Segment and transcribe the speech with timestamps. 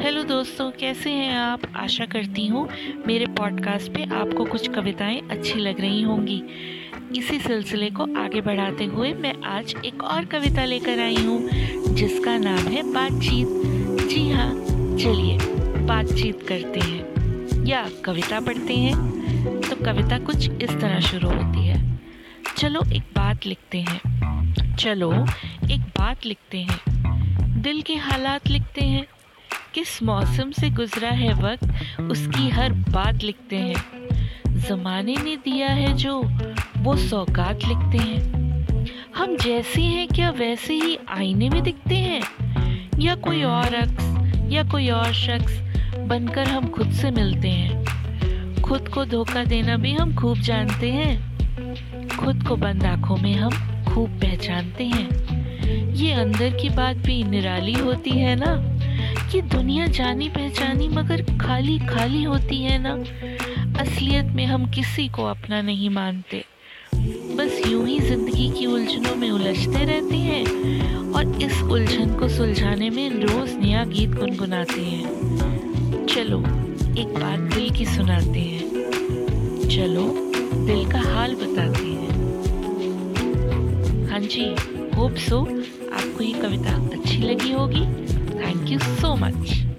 [0.00, 1.60] दोस्तों, कैसे हैं आप?
[1.76, 2.68] आशा करती हूँ
[3.06, 6.42] मेरे पॉडकास्ट पे आपको कुछ कविताएँ अच्छी लग रही होंगी।
[7.16, 11.48] इसी सिलसिले को आगे बढ़ाते हुए मैं आज एक और कविता लेकर आई हूँ,
[11.94, 13.46] जिसका नाम है बातचीत।
[14.08, 14.54] जी हाँ
[14.96, 15.38] चलिए
[15.86, 18.96] बातचीत करते हैं। या कविता पढ़ते हैं।
[19.60, 22.00] तो कविता कुछ इस तरह शुरू होती है।
[22.56, 24.00] चलो एक बात लिखते हैं।
[24.76, 25.12] चलो
[25.70, 26.80] एक बात लिखते हैं।
[27.62, 29.06] दिल के हालात लिखते हैं।
[29.74, 31.64] किस मौसम से गुजरा है वक्त,
[32.00, 33.74] उसकी हर बात लिखते हैं।
[34.48, 36.22] ज़माने ने दिया है जो,
[36.78, 38.40] वो सौगात लिखते हैं।
[39.16, 42.22] हम जैसे हैं क्या वैसे ही आईने में दिखते हैं?
[42.98, 45.60] या कोई और अक्स, या कोई और शख्स
[45.98, 47.84] बनकर हम खुद से मिलते हैं।
[48.62, 51.38] खुद को धोखा देना भी हम खूब जानते हैं।
[52.08, 55.40] खुद को बंद आँखों में हम खूब पहचानते हैं।
[55.92, 58.79] ये अंदर की बात भी निराली होती है ना?
[59.32, 62.92] कि दुनिया जानी पहचानी मगर खाली खाली होती है ना।
[63.80, 66.44] असलियत में हम किसी को अपना नहीं मानते।
[67.36, 72.90] बस यूँ ही ज़िंदगी की उलझनों में उलझते रहते हैं और इस उलझन को सुलझाने
[72.90, 76.38] में रोज नया गीत गुनगुनाते हैं। चलो,
[77.00, 78.64] एक बात दिल की सुनाते हैं।
[79.68, 80.06] चलो,
[80.66, 82.08] दिल का हाल बताते हैं।
[84.10, 84.44] हाँ जी,
[84.96, 87.84] होप सो आपको ये कविता अच्छी लगी होगी।
[88.40, 89.69] Thank you so much.